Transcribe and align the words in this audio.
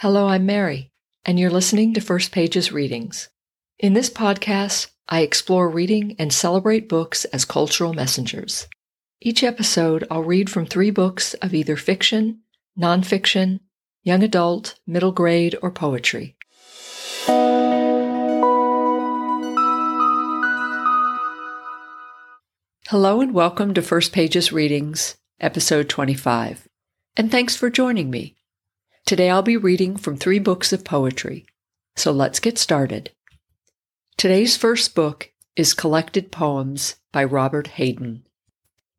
Hello, 0.00 0.28
I'm 0.28 0.46
Mary, 0.46 0.90
and 1.26 1.38
you're 1.38 1.50
listening 1.50 1.92
to 1.92 2.00
First 2.00 2.32
Pages 2.32 2.72
Readings. 2.72 3.28
In 3.78 3.92
this 3.92 4.08
podcast, 4.08 4.86
I 5.10 5.20
explore 5.20 5.68
reading 5.68 6.16
and 6.18 6.32
celebrate 6.32 6.88
books 6.88 7.26
as 7.26 7.44
cultural 7.44 7.92
messengers. 7.92 8.66
Each 9.20 9.42
episode, 9.44 10.06
I'll 10.10 10.22
read 10.22 10.48
from 10.48 10.64
three 10.64 10.90
books 10.90 11.34
of 11.42 11.52
either 11.52 11.76
fiction, 11.76 12.40
nonfiction, 12.80 13.60
young 14.02 14.22
adult, 14.22 14.80
middle 14.86 15.12
grade, 15.12 15.54
or 15.60 15.70
poetry. 15.70 16.34
Hello 22.88 23.20
and 23.20 23.34
welcome 23.34 23.74
to 23.74 23.82
First 23.82 24.14
Pages 24.14 24.50
Readings, 24.50 25.18
episode 25.40 25.90
25. 25.90 26.66
And 27.18 27.30
thanks 27.30 27.54
for 27.54 27.68
joining 27.68 28.08
me. 28.08 28.38
Today 29.10 29.28
I'll 29.28 29.42
be 29.42 29.56
reading 29.56 29.96
from 29.96 30.16
three 30.16 30.38
books 30.38 30.72
of 30.72 30.84
poetry. 30.84 31.44
So 31.96 32.12
let's 32.12 32.38
get 32.38 32.58
started. 32.58 33.10
Today's 34.16 34.56
first 34.56 34.94
book 34.94 35.32
is 35.56 35.74
Collected 35.74 36.30
Poems 36.30 36.94
by 37.10 37.24
Robert 37.24 37.66
Hayden. 37.66 38.22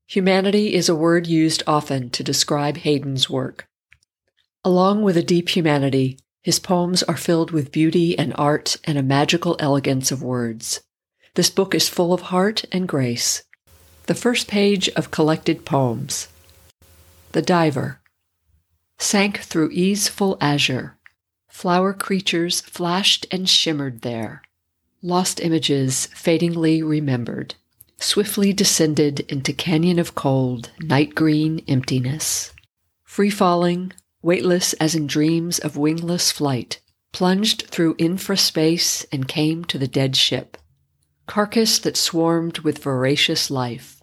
Humanity 0.07 0.73
is 0.73 0.89
a 0.89 0.95
word 0.95 1.27
used 1.27 1.63
often 1.65 2.09
to 2.09 2.25
describe 2.25 2.75
Hayden's 2.75 3.29
work. 3.29 3.69
Along 4.65 5.01
with 5.01 5.15
a 5.15 5.23
deep 5.23 5.47
humanity, 5.47 6.19
his 6.43 6.59
poems 6.59 7.03
are 7.03 7.15
filled 7.15 7.51
with 7.51 7.71
beauty 7.71 8.19
and 8.19 8.33
art 8.35 8.75
and 8.83 8.97
a 8.97 9.03
magical 9.03 9.55
elegance 9.59 10.11
of 10.11 10.21
words. 10.21 10.81
This 11.35 11.49
book 11.49 11.73
is 11.73 11.87
full 11.87 12.11
of 12.11 12.23
heart 12.23 12.65
and 12.73 12.85
grace. 12.85 13.43
The 14.07 14.15
first 14.15 14.49
page 14.49 14.89
of 14.89 15.09
Collected 15.09 15.63
Poems 15.63 16.27
The 17.31 17.41
Diver 17.41 18.00
sank 19.01 19.39
through 19.39 19.69
easeful 19.71 20.37
azure. 20.39 20.97
Flower 21.49 21.93
creatures 21.93 22.61
flashed 22.61 23.25
and 23.31 23.49
shimmered 23.49 24.01
there. 24.01 24.43
Lost 25.01 25.39
images 25.39 26.05
fadingly 26.07 26.83
remembered, 26.83 27.55
swiftly 27.99 28.53
descended 28.53 29.21
into 29.21 29.53
canyon 29.53 29.97
of 29.97 30.13
cold, 30.15 30.71
night 30.79 31.15
green 31.15 31.63
emptiness. 31.67 32.53
Free 33.03 33.31
falling, 33.31 33.91
weightless 34.21 34.73
as 34.73 34.93
in 34.93 35.07
dreams 35.07 35.57
of 35.59 35.75
wingless 35.75 36.31
flight, 36.31 36.79
plunged 37.11 37.63
through 37.67 37.95
infraspace 37.95 39.05
and 39.11 39.27
came 39.27 39.65
to 39.65 39.77
the 39.77 39.87
dead 39.87 40.15
ship. 40.15 40.57
Carcass 41.25 41.79
that 41.79 41.97
swarmed 41.97 42.59
with 42.59 42.83
voracious 42.83 43.49
life. 43.49 43.99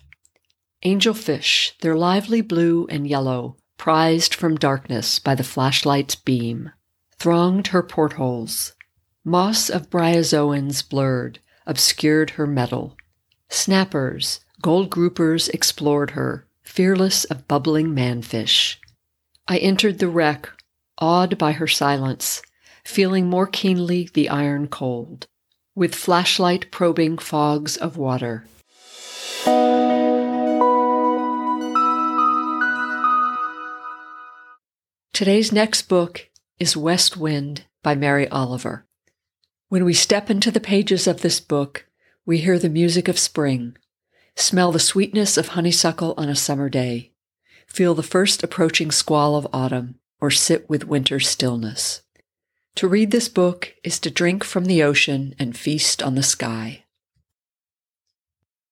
Angelfish, 0.85 1.73
their 1.81 1.97
lively 1.97 2.41
blue 2.41 2.87
and 2.91 3.07
yellow, 3.07 3.57
prized 3.79 4.35
from 4.35 4.57
darkness 4.57 5.19
by 5.19 5.35
the 5.35 5.45
flashlight's 5.45 6.15
beam, 6.15 6.71
thronged 7.19 7.69
her 7.69 7.83
portholes. 7.83 8.75
Moss 9.25 9.71
of 9.71 9.89
bryozoans 9.89 10.87
blurred, 10.87 11.39
obscured 11.67 12.31
her 12.31 12.47
metal. 12.47 12.97
Snappers, 13.49 14.41
gold 14.61 14.91
groupers 14.91 15.49
explored 15.49 16.11
her, 16.11 16.47
fearless 16.63 17.25
of 17.25 17.49
bubbling 17.49 17.95
manfish. 17.95 18.77
I 19.47 19.59
entered 19.59 19.99
the 19.99 20.09
wreck, 20.09 20.51
awed 20.99 21.39
by 21.39 21.53
her 21.53 21.69
silence, 21.69 22.43
feeling 22.85 23.27
more 23.27 23.47
keenly 23.47 24.11
the 24.13 24.29
iron 24.29 24.69
cold, 24.69 25.27
with 25.75 25.95
flashlight 25.95 26.71
probing 26.71 27.19
fogs 27.19 27.77
of 27.77 27.97
water. 27.97 28.45
Today's 35.19 35.51
next 35.51 35.89
book 35.89 36.29
is 36.61 36.77
West 36.77 37.17
Wind 37.17 37.65
by 37.83 37.97
Mary 37.97 38.29
Oliver. 38.29 38.87
When 39.69 39.85
we 39.85 39.93
step 39.93 40.31
into 40.31 40.53
the 40.53 40.61
pages 40.61 41.09
of 41.09 41.23
this 41.23 41.41
book, 41.41 41.89
we 42.25 42.39
hear 42.39 42.57
the 42.57 42.69
music 42.69 43.09
of 43.09 43.19
spring, 43.19 43.77
smell 44.37 44.71
the 44.71 44.79
sweetness 44.79 45.37
of 45.37 45.49
honeysuckle 45.49 46.15
on 46.17 46.29
a 46.29 46.37
summer 46.37 46.69
day, 46.69 47.11
feel 47.67 47.97
the 47.97 48.03
first 48.05 48.45
approaching 48.45 48.93
squall 48.93 49.35
of 49.35 49.49
autumn, 49.53 49.99
or 50.21 50.31
sit 50.31 50.71
with 50.71 50.87
winter 50.87 51.19
stillness. 51.19 52.03
To 52.77 52.87
read 52.87 53.11
this 53.11 53.29
book 53.29 53.75
is 53.83 53.99
to 53.99 54.13
drink 54.13 54.45
from 54.45 54.67
the 54.67 54.85
ocean 54.85 55.35
and 55.37 55.57
feast 55.57 56.01
on 56.01 56.15
the 56.15 56.23
sky. 56.23 56.85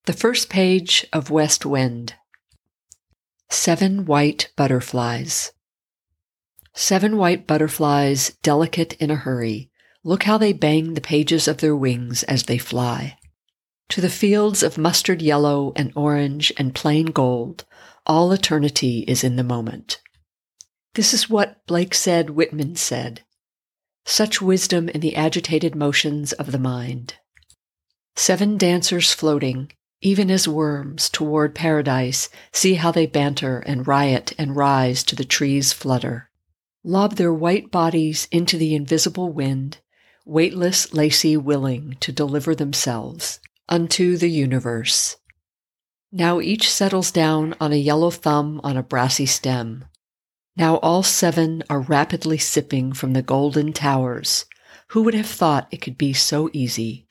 The 0.05 0.13
first 0.13 0.49
page 0.49 1.05
of 1.11 1.29
West 1.29 1.65
Wind 1.65 2.13
Seven 3.49 4.05
White 4.05 4.53
Butterflies. 4.55 5.51
Seven 6.79 7.17
white 7.17 7.47
butterflies, 7.47 8.33
delicate 8.43 8.93
in 8.99 9.09
a 9.09 9.15
hurry. 9.15 9.71
Look 10.03 10.23
how 10.23 10.37
they 10.37 10.53
bang 10.53 10.93
the 10.93 11.01
pages 11.01 11.47
of 11.47 11.57
their 11.57 11.75
wings 11.75 12.21
as 12.25 12.43
they 12.43 12.59
fly. 12.59 13.17
To 13.89 13.99
the 13.99 14.11
fields 14.11 14.61
of 14.61 14.77
mustard 14.77 15.19
yellow 15.19 15.73
and 15.75 15.91
orange 15.95 16.53
and 16.55 16.75
plain 16.75 17.07
gold, 17.07 17.65
all 18.05 18.31
eternity 18.31 18.99
is 19.07 19.23
in 19.23 19.37
the 19.37 19.43
moment. 19.43 19.99
This 20.93 21.15
is 21.15 21.27
what 21.27 21.65
Blake 21.65 21.95
said 21.95 22.29
Whitman 22.29 22.75
said. 22.75 23.21
Such 24.05 24.39
wisdom 24.39 24.87
in 24.87 25.01
the 25.01 25.15
agitated 25.15 25.73
motions 25.73 26.31
of 26.33 26.51
the 26.51 26.59
mind. 26.59 27.15
Seven 28.15 28.55
dancers 28.55 29.11
floating, 29.11 29.71
even 30.01 30.29
as 30.29 30.47
worms, 30.47 31.09
toward 31.09 31.55
paradise, 31.55 32.29
see 32.51 32.75
how 32.75 32.91
they 32.91 33.07
banter 33.07 33.57
and 33.61 33.87
riot 33.87 34.33
and 34.37 34.55
rise 34.55 35.03
to 35.05 35.15
the 35.15 35.25
trees' 35.25 35.73
flutter 35.73 36.27
lob 36.87 37.15
their 37.15 37.33
white 37.33 37.69
bodies 37.69 38.29
into 38.31 38.55
the 38.57 38.73
invisible 38.73 39.29
wind, 39.29 39.77
weightless, 40.25 40.93
lacy, 40.93 41.35
willing 41.35 41.97
to 41.99 42.13
deliver 42.13 42.55
themselves 42.55 43.41
unto 43.67 44.15
the 44.15 44.29
universe. 44.29 45.17
Now 46.13 46.39
each 46.39 46.71
settles 46.71 47.11
down 47.11 47.55
on 47.59 47.73
a 47.73 47.75
yellow 47.75 48.09
thumb 48.09 48.61
on 48.63 48.77
a 48.77 48.83
brassy 48.83 49.25
stem. 49.25 49.83
Now 50.55 50.77
all 50.77 51.03
seven 51.03 51.61
are 51.69 51.81
rapidly 51.81 52.37
sipping 52.37 52.93
from 52.93 53.11
the 53.11 53.21
golden 53.21 53.73
towers. 53.73 54.45
Who 54.91 55.03
would 55.03 55.13
have 55.13 55.27
thought 55.27 55.67
it 55.71 55.81
could 55.81 55.97
be 55.97 56.13
so 56.13 56.49
easy? 56.53 57.06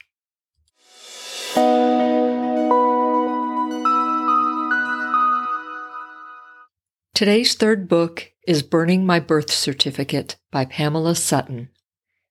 Today's 7.16 7.54
third 7.54 7.88
book 7.88 8.30
is 8.46 8.62
Burning 8.62 9.06
My 9.06 9.20
Birth 9.20 9.50
Certificate 9.50 10.36
by 10.50 10.66
Pamela 10.66 11.14
Sutton. 11.14 11.70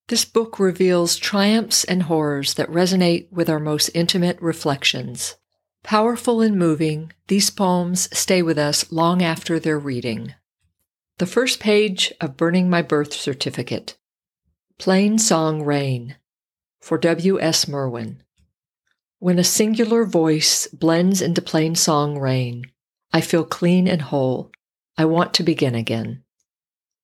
This 0.10 0.26
book 0.26 0.60
reveals 0.60 1.18
triumphs 1.18 1.84
and 1.86 2.04
horrors 2.04 2.54
that 2.54 2.70
resonate 2.70 3.32
with 3.32 3.50
our 3.50 3.60
most 3.60 3.90
intimate 3.96 4.40
reflections. 4.40 5.38
Powerful 5.82 6.40
and 6.40 6.56
moving, 6.56 7.12
these 7.30 7.50
poems 7.50 8.16
stay 8.16 8.44
with 8.44 8.60
us 8.60 8.92
long 8.92 9.24
after 9.24 9.60
their 9.60 9.80
reading. 9.80 10.36
The 11.18 11.26
first 11.26 11.60
page 11.60 12.14
of 12.22 12.38
Burning 12.38 12.70
My 12.70 12.84
Birth 12.84 13.14
Certificate 13.14 13.98
Plain 14.78 15.18
Song 15.18 15.64
Rain 15.64 16.18
for 16.80 17.00
W. 17.00 17.42
S. 17.42 17.68
Merwin. 17.68 18.22
When 19.18 19.40
a 19.40 19.44
singular 19.44 20.06
voice 20.06 20.68
blends 20.68 21.24
into 21.24 21.42
plain 21.42 21.74
song 21.74 22.20
rain, 22.20 22.66
I 23.12 23.22
feel 23.22 23.46
clean 23.46 23.88
and 23.88 24.04
whole 24.04 24.52
I 24.98 25.06
want 25.06 25.34
to 25.36 25.44
begin 25.44 25.76
again. 25.76 26.24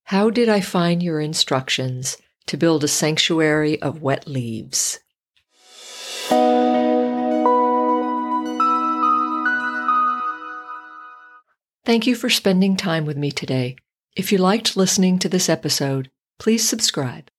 How 0.04 0.30
did 0.30 0.48
I 0.48 0.60
find 0.60 1.02
your 1.02 1.20
instructions 1.20 2.16
to 2.46 2.56
build 2.56 2.84
a 2.84 2.88
sanctuary 2.88 3.80
of 3.82 4.00
wet 4.00 4.26
leaves? 4.26 4.98
Thank 11.84 12.06
you 12.06 12.14
for 12.14 12.30
spending 12.30 12.76
time 12.76 13.04
with 13.04 13.16
me 13.16 13.30
today. 13.30 13.76
If 14.16 14.32
you 14.32 14.38
liked 14.38 14.76
listening 14.76 15.18
to 15.18 15.28
this 15.28 15.48
episode, 15.48 16.10
please 16.38 16.66
subscribe. 16.66 17.31